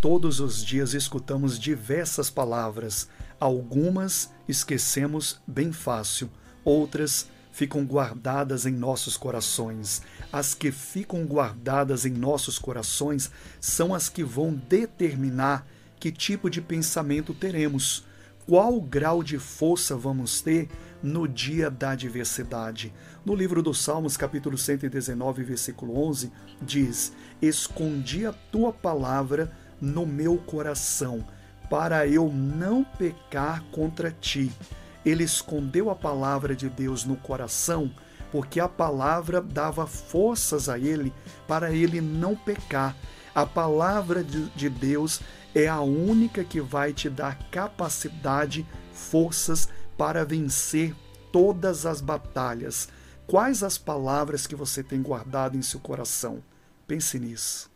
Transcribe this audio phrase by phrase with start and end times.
[0.00, 3.06] Todos os dias escutamos diversas palavras,
[3.38, 6.30] algumas esquecemos bem fácil,
[6.64, 10.00] outras ficam guardadas em nossos corações.
[10.32, 15.66] As que ficam guardadas em nossos corações são as que vão determinar
[15.98, 18.02] que tipo de pensamento teremos,
[18.46, 20.70] qual grau de força vamos ter
[21.02, 22.90] no dia da adversidade.
[23.22, 26.32] No livro dos Salmos, capítulo 119, versículo 11,
[26.62, 27.12] diz:
[27.42, 31.24] Escondi a tua palavra no meu coração,
[31.68, 34.52] para eu não pecar contra ti.
[35.04, 37.90] Ele escondeu a palavra de Deus no coração,
[38.30, 41.12] porque a palavra dava forças a ele
[41.48, 42.94] para ele não pecar.
[43.34, 45.20] A palavra de Deus
[45.54, 50.94] é a única que vai te dar capacidade, forças para vencer
[51.32, 52.88] todas as batalhas.
[53.26, 56.42] Quais as palavras que você tem guardado em seu coração?
[56.86, 57.70] Pense nisso.